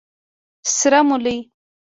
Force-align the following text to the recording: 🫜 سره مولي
🫜 0.67 0.69
سره 0.79 0.99
مولي 1.07 1.37